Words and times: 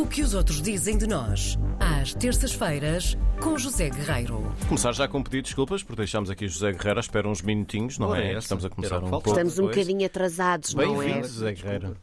O 0.00 0.06
que 0.06 0.22
os 0.22 0.34
outros 0.34 0.62
dizem 0.62 0.96
de 0.96 1.06
nós, 1.06 1.58
às 1.78 2.14
terças-feiras, 2.14 3.16
com 3.40 3.56
José 3.58 3.90
Guerreiro. 3.90 4.52
Começar 4.68 4.92
já 4.92 5.06
com 5.06 5.22
pedido 5.22 5.42
de 5.42 5.48
desculpas, 5.48 5.82
porque 5.82 5.98
deixámos 5.98 6.30
aqui 6.30 6.48
José 6.48 6.72
Guerreiro 6.72 6.98
à 6.98 7.00
espera 7.00 7.28
uns 7.28 7.42
minutinhos, 7.42 7.98
não 7.98 8.14
é? 8.14 8.30
essa. 8.30 8.38
Estamos 8.38 8.64
a 8.64 8.70
começar 8.70 9.02
um 9.02 9.10
pouco. 9.10 9.28
Estamos 9.28 9.58
um 9.58 9.66
bocadinho 9.66 10.04
atrasados, 10.06 10.74
não 10.74 10.82
é? 10.82 10.86
Bem-vindo, 10.86 11.28
José 11.28 11.52
Guerreiro. 11.52 11.96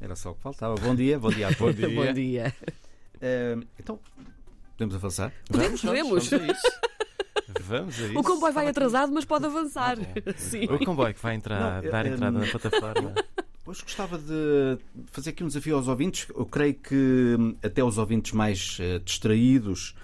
Era 0.00 0.14
só 0.16 0.30
o 0.30 0.34
que 0.34 0.42
faltava. 0.42 0.74
Bom 0.76 0.94
dia, 0.94 1.18
bom 1.18 1.30
dia 1.30 1.48
a 1.48 1.54
todos. 1.54 1.74
Bom 1.80 1.86
dia. 1.88 2.06
Bom 2.06 2.12
dia. 2.12 2.54
Eh, 3.20 3.56
então, 3.78 3.98
podemos 4.76 4.94
avançar? 4.94 5.32
Podemos, 5.50 5.82
Vamos, 5.82 6.28
podemos. 6.28 6.28
Vamos 6.30 6.48
a 6.48 6.52
isso. 6.52 6.80
Vamos 7.62 8.00
a 8.00 8.06
isso. 8.06 8.18
O 8.18 8.22
comboio 8.22 8.52
vai 8.52 8.68
atrasado, 8.68 9.12
mas 9.12 9.24
pode 9.24 9.44
avançar. 9.44 9.98
Sim. 10.36 10.64
O 10.66 10.78
comboio 10.84 11.12
que 11.12 11.20
vai 11.20 11.34
entrar, 11.34 11.60
Não, 11.78 11.84
eu- 11.84 11.90
dar 11.92 12.06
eu- 12.06 12.14
entrada 12.14 12.38
na 12.38 12.46
plataforma. 12.46 13.14
Hoje 13.70 13.82
gostava 13.82 14.18
de 14.18 14.78
fazer 15.12 15.30
aqui 15.30 15.44
um 15.44 15.46
desafio 15.46 15.76
aos 15.76 15.86
ouvintes. 15.86 16.26
Eu 16.36 16.44
creio 16.44 16.74
que 16.74 17.36
hum, 17.38 17.54
até 17.62 17.84
os 17.84 17.98
ouvintes 17.98 18.32
mais 18.32 18.76
eh, 18.80 18.98
distraídos, 18.98 19.94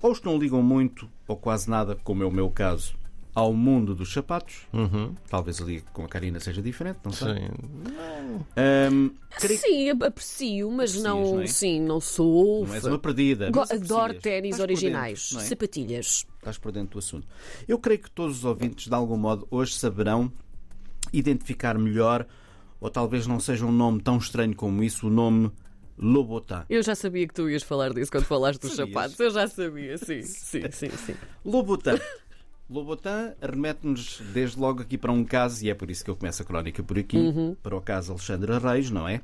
ou 0.00 0.10
os 0.12 0.18
que 0.20 0.24
não 0.24 0.38
ligam 0.38 0.62
muito, 0.62 1.06
ou 1.28 1.36
quase 1.36 1.68
nada, 1.68 1.94
como 2.02 2.22
é 2.22 2.26
o 2.26 2.30
meu 2.30 2.48
caso, 2.50 2.94
ao 3.34 3.52
mundo 3.52 3.94
dos 3.94 4.10
sapatos, 4.10 4.66
Uhum. 4.72 5.14
talvez 5.28 5.60
ali 5.60 5.82
com 5.92 6.02
a 6.02 6.08
Karina 6.08 6.40
seja 6.40 6.62
diferente, 6.62 7.00
não 7.04 7.12
sei. 7.12 7.34
Sim. 7.34 7.50
Hum, 8.90 9.10
creio 9.38 9.60
Sim, 9.60 9.90
aprecio, 9.90 10.70
mas 10.70 10.90
Aprecias, 10.92 11.02
não, 11.04 11.34
não 11.34 11.40
é? 11.42 11.46
sim, 11.46 11.78
não 11.78 12.00
sou. 12.00 12.66
não 12.66 12.74
és 12.74 12.84
uma 12.86 12.98
perdida. 12.98 13.50
Go- 13.50 13.60
Adoro 13.70 14.14
ténis 14.18 14.58
originais, 14.60 15.28
dentro, 15.30 15.44
é? 15.44 15.48
sapatilhas. 15.48 16.26
estás 16.38 16.56
por 16.56 16.72
dentro 16.72 16.92
do 16.94 16.98
assunto. 17.00 17.28
Eu 17.68 17.78
creio 17.78 18.00
que 18.00 18.10
todos 18.10 18.38
os 18.38 18.44
ouvintes, 18.46 18.88
de 18.88 18.94
algum 18.94 19.18
modo, 19.18 19.46
hoje 19.50 19.74
saberão 19.74 20.32
identificar 21.12 21.76
melhor, 21.78 22.26
ou 22.80 22.90
talvez 22.90 23.26
não 23.26 23.38
seja 23.38 23.66
um 23.66 23.72
nome 23.72 24.00
tão 24.00 24.16
estranho 24.16 24.54
como 24.54 24.82
isso, 24.82 25.06
o 25.06 25.10
nome 25.10 25.50
Lobotin. 25.98 26.62
Eu 26.68 26.82
já 26.82 26.94
sabia 26.94 27.28
que 27.28 27.34
tu 27.34 27.48
ias 27.50 27.62
falar 27.62 27.92
disso 27.92 28.10
quando 28.10 28.24
falaste 28.24 28.60
dos 28.62 28.72
Sabias? 28.74 28.94
sapatos. 28.94 29.20
Eu 29.20 29.30
já 29.30 29.46
sabia, 29.46 29.98
sim, 29.98 30.22
sim, 30.22 30.62
sim, 30.70 30.90
sim. 30.90 31.14
Lobotin. 31.44 31.98
Lobotin 32.70 33.34
remete-nos 33.42 34.22
desde 34.32 34.58
logo 34.58 34.80
aqui 34.80 34.96
para 34.96 35.12
um 35.12 35.24
caso, 35.24 35.64
e 35.64 35.70
é 35.70 35.74
por 35.74 35.90
isso 35.90 36.04
que 36.04 36.10
eu 36.10 36.16
começo 36.16 36.40
a 36.42 36.44
crónica 36.44 36.82
por 36.82 36.98
aqui, 36.98 37.18
para 37.62 37.76
o 37.76 37.80
caso 37.82 38.12
Alexandra 38.12 38.58
Reis, 38.58 38.90
não 38.90 39.06
é? 39.06 39.20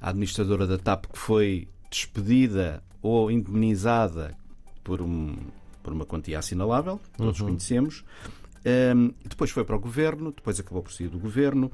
A 0.00 0.10
administradora 0.10 0.66
da 0.66 0.78
TAP 0.78 1.06
que 1.06 1.18
foi 1.18 1.66
despedida 1.90 2.82
ou 3.02 3.30
indemnizada 3.30 4.36
por, 4.84 5.02
um, 5.02 5.34
por 5.82 5.92
uma 5.92 6.04
quantia 6.04 6.38
assinalável, 6.38 7.00
todos 7.16 7.40
conhecemos. 7.40 8.04
Um, 8.94 9.12
depois 9.24 9.50
foi 9.50 9.64
para 9.64 9.76
o 9.76 9.80
governo, 9.80 10.30
depois 10.32 10.60
acabou 10.60 10.82
por 10.82 10.92
sair 10.92 11.08
do 11.08 11.18
governo. 11.18 11.72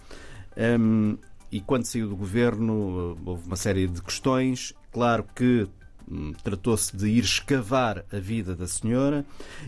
Um, 0.57 1.19
e 1.51 1.61
quando 1.61 1.85
saiu 1.85 2.09
do 2.09 2.17
governo, 2.17 3.13
uh, 3.15 3.19
houve 3.25 3.47
uma 3.47 3.57
série 3.57 3.87
de 3.87 4.03
questões. 4.03 4.73
Claro 4.93 5.25
que 5.35 5.69
hum, 6.11 6.33
tratou-se 6.43 6.97
de 6.97 7.09
ir 7.09 7.23
escavar 7.25 8.05
a 8.13 8.19
vida 8.19 8.55
da 8.57 8.67
senhora. 8.67 9.25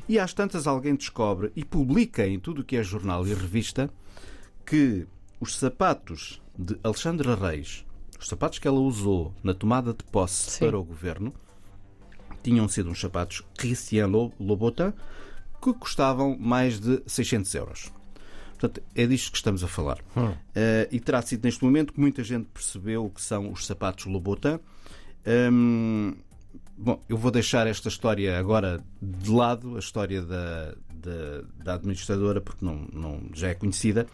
E 0.09 0.19
às 0.19 0.33
tantas, 0.33 0.67
alguém 0.67 0.95
descobre 0.95 1.53
e 1.55 1.65
publica 1.65 2.27
em 2.27 2.39
tudo 2.41 2.63
o 2.63 2.65
que 2.65 2.77
é 2.77 2.83
jornal 2.83 3.27
e 3.27 3.35
revista 3.35 3.91
que 4.67 5.07
os 5.41 5.57
sapatos 5.57 6.43
de 6.59 6.77
Alexandra 6.83 7.35
Reis, 7.37 7.85
os 8.19 8.27
sapatos 8.27 8.59
que 8.59 8.67
ela 8.67 8.81
usou 8.81 9.33
na 9.43 9.55
tomada 9.55 9.93
de 9.93 10.03
posse 10.05 10.51
Sim. 10.51 10.67
para 10.67 10.79
o 10.79 10.85
governo, 10.85 11.33
tinham 12.43 12.69
sido 12.69 12.91
uns 12.91 13.01
sapatos 13.01 13.43
Christian 13.57 14.07
Lo- 14.09 14.33
Louboutin 14.41 14.93
que 15.63 15.73
custavam 15.75 16.37
mais 16.39 16.81
de 16.81 17.03
600 17.07 17.55
euros. 17.55 17.93
Portanto, 18.59 18.83
é 18.95 19.07
disto 19.07 19.31
que 19.31 19.37
estamos 19.37 19.63
a 19.63 19.69
falar. 19.69 19.99
Eh, 20.55 20.89
e 20.91 20.99
terá 20.99 21.23
sido 21.23 21.45
neste 21.45 21.63
momento 21.65 21.93
que 21.93 22.01
muita 22.01 22.25
gente 22.25 22.47
percebeu 22.53 23.05
o 23.05 23.11
que 23.11 23.23
são 23.23 23.53
os 23.53 23.65
sapatos 23.67 24.07
Louboutin. 24.07 24.59
Hum, 25.27 26.15
bom, 26.77 27.01
eu 27.09 27.17
vou 27.17 27.31
deixar 27.31 27.67
esta 27.67 27.89
história 27.89 28.37
agora 28.39 28.83
de 29.01 29.31
lado, 29.31 29.77
a 29.77 29.79
história 29.79 30.23
da, 30.23 30.75
da, 30.93 31.43
da 31.63 31.75
administradora, 31.75 32.41
porque 32.41 32.65
não, 32.65 32.87
não, 32.93 33.23
já 33.33 33.49
é 33.49 33.55
conhecida. 33.55 34.07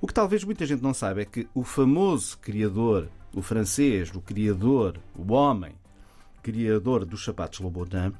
O 0.00 0.06
que 0.06 0.14
talvez 0.14 0.44
muita 0.44 0.64
gente 0.64 0.82
não 0.82 0.94
saiba 0.94 1.20
é 1.20 1.24
que 1.26 1.46
o 1.54 1.62
famoso 1.62 2.38
criador, 2.38 3.08
o 3.34 3.42
francês, 3.42 4.10
o 4.14 4.20
criador, 4.22 4.96
o 5.14 5.32
homem, 5.34 5.72
criador 6.42 7.04
dos 7.04 7.22
sapatos 7.22 7.60
Louboutin, 7.60 8.14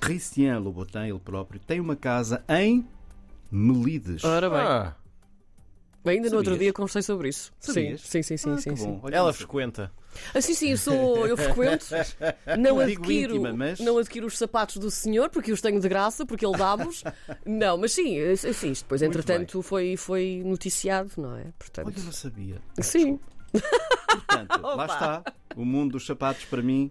Christian 0.00 0.58
Louboutin, 0.58 1.06
ele 1.08 1.18
próprio, 1.18 1.58
tem 1.60 1.80
uma 1.80 1.96
casa 1.96 2.44
em 2.46 2.86
Melides. 3.50 4.22
Ora 4.24 4.50
bem, 4.50 4.58
Ah, 4.58 4.94
ainda 6.10 6.28
no 6.30 6.36
outro 6.36 6.56
dia 6.58 6.72
conversei 6.72 7.02
sobre 7.02 7.28
isso. 7.28 7.52
Sabias? 7.60 8.00
Sim, 8.02 8.22
sim, 8.22 8.36
sim, 8.36 8.36
sim, 8.36 8.50
Ah, 8.52 8.56
sim, 8.58 8.70
que 8.74 8.80
sim. 8.80 9.00
ela 9.12 9.32
frequenta. 9.32 9.90
Ah, 10.32 10.40
sim, 10.40 10.54
sim, 10.54 10.70
eu 10.70 10.76
sou, 10.78 11.26
eu 11.26 11.36
frequento. 11.36 11.86
Não 12.58 12.76
Não 12.76 12.80
adquiro, 12.80 13.34
íntima, 13.36 13.52
mas- 13.52 13.80
não 13.80 13.98
adquiro 13.98 14.26
os 14.28 14.38
sapatos 14.38 14.76
do 14.76 14.88
senhor 14.90 15.28
porque 15.28 15.50
os 15.50 15.60
tenho 15.60 15.80
de 15.80 15.88
graça, 15.88 16.24
porque 16.24 16.46
ele 16.46 16.56
dá-nos. 16.56 17.02
Não, 17.44 17.76
mas 17.76 17.92
sim, 17.92 18.16
eh, 18.18 18.36
sim, 18.36 18.70
isto 18.70 18.84
depois, 18.84 19.02
Muito 19.02 19.18
entretanto, 19.18 19.60
foi, 19.62 19.96
foi 19.96 20.42
noticiado, 20.44 21.10
não 21.16 21.36
é? 21.36 21.46
Portanto, 21.58 21.86
Olha, 21.88 21.98
eu 21.98 22.04
não 22.04 22.12
sabia. 22.12 22.60
sim. 22.80 23.18
Portanto, 24.08 24.60
lá 24.62 24.86
está. 24.86 25.24
O 25.56 25.64
mundo 25.64 25.92
dos 25.92 26.06
sapatos, 26.06 26.44
para 26.44 26.62
mim, 26.62 26.90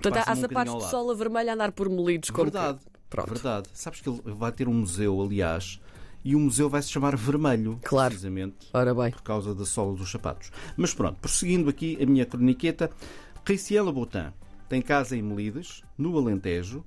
Portanto, 0.00 0.24
há 0.26 0.32
um 0.32 0.36
sapatos 0.36 0.74
de 0.74 0.80
lado. 0.80 0.90
sola 0.90 1.14
vermelha 1.14 1.52
a 1.52 1.54
andar 1.54 1.72
por 1.72 1.88
melidos 1.88 2.30
como 2.30 2.44
verdade. 2.50 2.80
Pronto. 3.08 3.32
Verdade. 3.32 3.68
Sabes 3.72 4.00
que 4.00 4.08
ele 4.08 4.20
vai 4.24 4.50
ter 4.52 4.66
um 4.68 4.74
museu, 4.74 5.20
aliás, 5.22 5.80
e 6.26 6.34
o 6.34 6.40
museu 6.40 6.68
vai 6.68 6.82
se 6.82 6.90
chamar 6.90 7.16
Vermelho. 7.16 7.78
Claro. 7.84 8.10
Precisamente 8.10 8.68
Ora 8.74 8.92
bem. 8.92 9.12
por 9.12 9.22
causa 9.22 9.54
da 9.54 9.64
sola 9.64 9.94
dos 9.96 10.10
sapatos. 10.10 10.50
Mas 10.76 10.92
pronto, 10.92 11.20
prosseguindo 11.20 11.70
aqui 11.70 11.96
a 12.02 12.04
minha 12.04 12.26
croniqueta, 12.26 12.90
Christian 13.44 13.84
Louboutin 13.84 14.32
tem 14.68 14.82
casa 14.82 15.16
em 15.16 15.22
Melides, 15.22 15.84
no 15.96 16.18
Alentejo. 16.18 16.84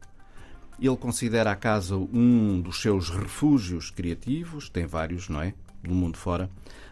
Ele 0.77 0.97
considera 0.97 1.51
a 1.51 1.55
casa 1.55 1.95
um 1.95 2.59
dos 2.59 2.81
seus 2.81 3.09
refúgios 3.09 3.89
criativos, 3.89 4.69
tem 4.69 4.85
vários, 4.85 5.29
não 5.29 5.41
é? 5.41 5.53
Do 5.81 5.95
mundo 5.95 6.17
fora. 6.17 6.49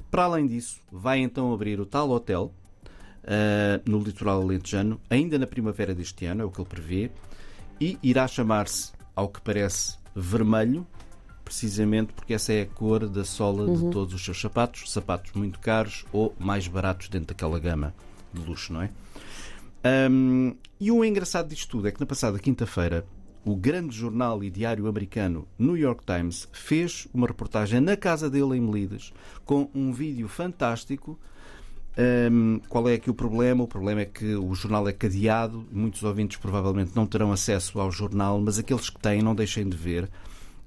Para 0.10 0.24
além 0.24 0.48
disso, 0.48 0.80
vai 0.90 1.20
então 1.20 1.54
abrir 1.54 1.82
o 1.82 1.86
tal 1.86 2.10
hotel 2.10 2.54
ah, 3.26 3.82
no 3.86 4.00
litoral 4.00 4.42
alentejano, 4.42 5.02
ainda 5.10 5.38
na 5.38 5.46
primavera 5.46 5.94
deste 5.94 6.26
ano, 6.26 6.44
é 6.44 6.46
o 6.46 6.50
que 6.50 6.62
ele 6.62 6.70
prevê, 6.70 7.12
e 7.80 8.00
irá 8.02 8.26
chamar-se, 8.26 8.94
ao 9.14 9.28
que 9.28 9.42
parece, 9.42 9.98
vermelho, 10.16 10.88
precisamente 11.48 12.12
porque 12.14 12.34
essa 12.34 12.52
é 12.52 12.64
a 12.64 12.66
cor 12.66 13.08
da 13.08 13.24
sola 13.24 13.74
de 13.74 13.90
todos 13.90 14.14
os 14.14 14.24
seus 14.24 14.40
sapatos, 14.40 14.92
sapatos 14.92 15.32
muito 15.34 15.60
caros 15.60 16.06
ou 16.12 16.36
mais 16.38 16.68
baratos 16.68 17.08
dentro 17.08 17.28
daquela 17.28 17.58
gama 17.58 17.94
de 18.34 18.42
luxo, 18.42 18.74
não 18.74 18.82
é? 18.82 18.90
Hum, 20.10 20.54
e 20.80 20.92
o 20.92 21.04
engraçado 21.06 21.48
disto 21.48 21.70
tudo 21.70 21.88
é 21.88 21.92
que 21.92 22.00
na 22.00 22.06
passada 22.06 22.38
quinta-feira 22.38 23.06
o 23.46 23.56
grande 23.56 23.96
jornal 23.96 24.44
e 24.44 24.50
diário 24.50 24.88
americano 24.88 25.48
New 25.58 25.78
York 25.78 26.04
Times 26.06 26.50
fez 26.52 27.08
uma 27.14 27.28
reportagem 27.28 27.80
na 27.80 27.96
casa 27.96 28.30
dele 28.30 28.58
em 28.58 28.62
Melides 28.62 29.14
com 29.46 29.70
um 29.74 29.94
vídeo 29.94 30.28
fantástico. 30.28 31.18
Hum, 32.30 32.60
qual 32.68 32.90
é 32.90 32.96
aqui 32.96 33.10
o 33.10 33.14
problema? 33.14 33.64
O 33.64 33.68
problema 33.68 34.02
é 34.02 34.06
que 34.06 34.36
o 34.36 34.54
jornal 34.54 34.88
é 34.88 34.92
cadeado, 34.92 35.66
muitos 35.72 36.04
ouvintes 36.04 36.38
provavelmente 36.38 36.92
não 36.94 37.08
terão 37.08 37.32
acesso 37.32 37.80
ao 37.80 37.90
jornal, 37.90 38.40
mas 38.42 38.60
aqueles 38.60 38.90
que 38.90 39.00
têm 39.00 39.22
não 39.22 39.34
deixem 39.34 39.68
de 39.68 39.78
ver. 39.78 40.10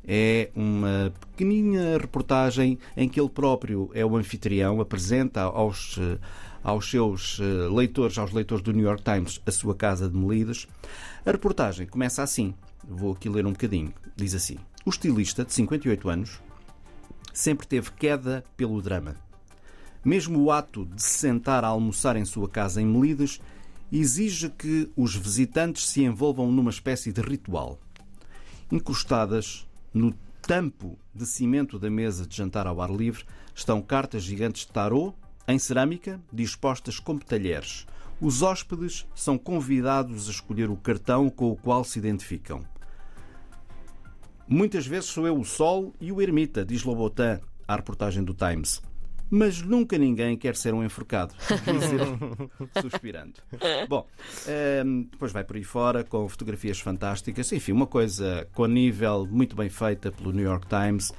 É 0.06 0.50
uma 0.54 1.12
pequenina 1.20 1.98
reportagem 1.98 2.78
em 2.96 3.08
que 3.08 3.20
ele 3.20 3.28
próprio 3.28 3.90
é 3.94 4.04
o 4.04 4.16
anfitrião, 4.16 4.80
apresenta 4.80 5.42
aos, 5.42 5.98
eh, 5.98 6.18
aos 6.62 6.90
seus 6.90 7.38
eh, 7.40 7.68
leitores, 7.68 8.16
aos 8.18 8.32
leitores 8.32 8.62
do 8.62 8.72
New 8.72 8.84
York 8.84 9.02
Times, 9.02 9.40
a 9.46 9.50
sua 9.50 9.74
casa 9.74 10.08
de 10.08 10.16
Melides. 10.16 10.66
A 11.24 11.30
reportagem 11.30 11.86
começa 11.86 12.22
assim, 12.22 12.54
vou 12.88 13.12
aqui 13.12 13.28
ler 13.28 13.46
um 13.46 13.52
bocadinho. 13.52 13.92
Diz 14.16 14.34
assim: 14.34 14.56
O 14.84 14.90
estilista, 14.90 15.44
de 15.44 15.52
58 15.52 16.08
anos, 16.08 16.40
sempre 17.32 17.66
teve 17.66 17.90
queda 17.92 18.42
pelo 18.56 18.80
drama. 18.80 19.16
Mesmo 20.04 20.42
o 20.42 20.50
ato 20.50 20.86
de 20.86 21.02
se 21.02 21.18
sentar 21.18 21.62
a 21.62 21.68
almoçar 21.68 22.16
em 22.16 22.24
sua 22.24 22.48
casa 22.48 22.80
em 22.80 22.86
Melides 22.86 23.40
exige 23.92 24.48
que 24.48 24.90
os 24.96 25.14
visitantes 25.14 25.88
se 25.88 26.02
envolvam 26.02 26.50
numa 26.50 26.70
espécie 26.70 27.12
de 27.12 27.20
ritual. 27.20 27.78
Encostadas 28.70 29.66
no 29.92 30.14
tampo 30.42 30.98
de 31.14 31.26
cimento 31.26 31.78
da 31.78 31.90
mesa 31.90 32.26
de 32.26 32.36
jantar 32.36 32.66
ao 32.66 32.80
ar 32.80 32.90
livre 32.90 33.24
estão 33.54 33.82
cartas 33.82 34.22
gigantes 34.22 34.66
de 34.66 34.72
tarô 34.72 35.14
em 35.46 35.58
cerâmica 35.58 36.20
dispostas 36.32 36.98
como 36.98 37.20
talheres. 37.20 37.86
Os 38.20 38.42
hóspedes 38.42 39.06
são 39.14 39.38
convidados 39.38 40.28
a 40.28 40.30
escolher 40.30 40.70
o 40.70 40.76
cartão 40.76 41.30
com 41.30 41.50
o 41.50 41.56
qual 41.56 41.82
se 41.84 41.98
identificam. 41.98 42.64
Muitas 44.46 44.86
vezes 44.86 45.08
sou 45.08 45.26
eu 45.26 45.38
o 45.38 45.44
Sol 45.44 45.94
e 46.00 46.12
o 46.12 46.20
Ermita, 46.20 46.64
diz 46.64 46.82
Lobotin 46.82 47.40
à 47.66 47.76
reportagem 47.76 48.22
do 48.22 48.34
Times. 48.34 48.82
Mas 49.30 49.62
nunca 49.62 49.96
ninguém 49.96 50.36
quer 50.36 50.56
ser 50.56 50.74
um 50.74 50.84
enforcado. 50.84 51.34
Diz 51.48 51.92
ele, 51.92 52.82
suspirando. 52.82 53.34
Bom, 53.88 54.06
ehm, 54.48 55.02
depois 55.02 55.30
vai 55.32 55.44
por 55.44 55.56
aí 55.56 55.62
fora 55.62 56.02
com 56.02 56.28
fotografias 56.28 56.80
fantásticas. 56.80 57.52
Enfim, 57.52 57.72
uma 57.72 57.86
coisa 57.86 58.48
com 58.52 58.66
nível 58.66 59.26
muito 59.30 59.54
bem 59.54 59.68
feita 59.68 60.10
pelo 60.10 60.32
New 60.32 60.44
York 60.44 60.66
Times. 60.66 61.12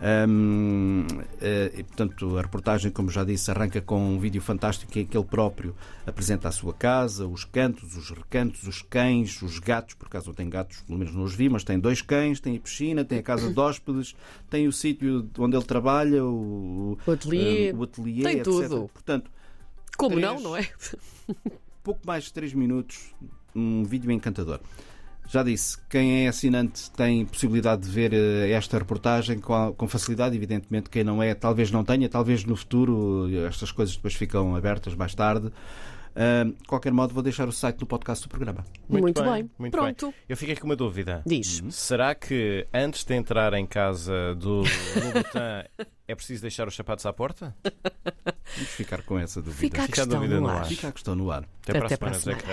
Hum, 0.00 1.04
eh, 1.40 1.72
e, 1.76 1.82
portanto, 1.82 2.38
a 2.38 2.42
reportagem, 2.42 2.90
como 2.90 3.10
já 3.10 3.24
disse, 3.24 3.50
arranca 3.50 3.80
com 3.80 3.98
um 4.14 4.18
vídeo 4.18 4.40
fantástico 4.40 4.96
em 4.96 5.04
que 5.04 5.16
ele 5.16 5.24
próprio 5.26 5.74
apresenta 6.06 6.46
a 6.48 6.52
sua 6.52 6.72
casa, 6.72 7.26
os 7.26 7.44
cantos, 7.44 7.96
os 7.96 8.10
recantos, 8.10 8.62
os 8.62 8.80
cães, 8.82 9.42
os 9.42 9.58
gatos, 9.58 9.94
por 9.94 10.06
acaso 10.06 10.28
não 10.28 10.34
tem 10.34 10.48
gatos, 10.48 10.82
pelo 10.82 10.98
menos 10.98 11.12
não 11.14 11.24
os 11.24 11.34
vi, 11.34 11.48
mas 11.48 11.64
tem 11.64 11.80
dois 11.80 12.00
cães, 12.00 12.38
tem 12.38 12.56
a 12.56 12.60
piscina, 12.60 13.04
tem 13.04 13.18
a 13.18 13.22
casa 13.22 13.52
de 13.52 13.58
hóspedes, 13.58 14.14
tem 14.48 14.68
o 14.68 14.72
sítio 14.72 15.28
onde 15.36 15.56
ele 15.56 15.64
trabalha, 15.64 16.24
o, 16.24 16.96
O 17.04 17.10
ateliê, 17.10 17.70
eh, 17.70 17.74
o 17.74 17.82
ateliê, 17.82 18.22
tem 18.22 18.34
etc. 18.38 18.44
tudo. 18.44 18.90
Portanto, 18.94 19.30
Como 19.96 20.14
três- 20.14 20.26
não, 20.32 20.40
não 20.40 20.56
é? 20.56 20.68
pouco 21.82 22.00
mais 22.06 22.24
de 22.24 22.32
3 22.32 22.54
minutos, 22.54 23.12
um 23.54 23.82
vídeo 23.82 24.12
encantador. 24.12 24.60
Já 25.28 25.42
disse, 25.42 25.76
quem 25.90 26.24
é 26.24 26.28
assinante 26.28 26.90
tem 26.92 27.24
possibilidade 27.26 27.82
de 27.82 27.90
ver 27.90 28.12
eh, 28.14 28.50
esta 28.50 28.78
reportagem 28.78 29.38
com, 29.38 29.54
a- 29.54 29.88
facilidade. 29.88 30.34
Evidentemente, 30.34 30.88
quem 30.88 31.04
não 31.04 31.22
é, 31.22 31.34
talvez 31.34 31.70
não 31.70 31.84
tenha, 31.84 32.08
talvez 32.08 32.44
no 32.44 32.56
futuro 32.56 33.28
eh, 33.30 33.46
estas 33.46 33.70
coisas 33.70 33.94
depois 33.94 34.14
ficam 34.14 34.56
abertas 34.56 34.94
mais 34.94 35.14
tarde. 35.14 35.52
Ah, 36.20 36.42
de 36.44 36.66
qualquer 36.66 36.92
modo, 36.92 37.14
vou 37.14 37.22
deixar 37.22 37.46
o 37.46 37.52
site 37.52 37.76
do 37.76 37.86
podcast 37.86 38.26
do 38.26 38.30
programa. 38.30 38.64
Muito 38.88 39.22
bem. 39.22 39.48
muito 39.56 39.72
Pronto. 39.72 40.06
bem. 40.06 40.14
Eu 40.28 40.36
fiquei 40.36 40.56
com 40.56 40.64
uma 40.66 40.74
dúvida. 40.74 41.22
Diz. 41.24 41.62
Será 41.70 42.12
que 42.12 42.66
antes 42.74 43.04
de 43.04 43.14
entrar 43.14 43.52
em 43.54 43.64
casa 43.66 44.34
do 44.34 44.62
Louboutin 44.98 45.38
é 46.08 46.14
preciso 46.16 46.42
deixar 46.42 46.66
os 46.66 46.74
sapatos 46.74 47.06
à 47.06 47.12
porta? 47.12 47.54
Vamos 48.56 48.70
ficar 48.70 49.02
com 49.02 49.16
essa 49.16 49.40
dúvida. 49.40 49.60
Fica 49.60 49.82
a 49.82 49.86
Fica 49.86 50.02
a 50.02 50.04
questão 50.06 50.20
dúvida 50.20 50.40
no 50.40 50.48
ar. 50.48 50.56
ar. 50.56 50.64
Fica 50.66 50.88
a 50.88 50.92
questão 50.92 51.14
no 51.14 51.30
ar. 51.30 51.44
Até 51.62 51.72
para 51.74 51.86
Até 51.86 51.94
a 51.94 51.98
para 51.98 52.10
a 52.10 52.14
semana, 52.14 52.14
José 52.14 52.20
semana. 52.24 52.38
Guerreiro. 52.42 52.46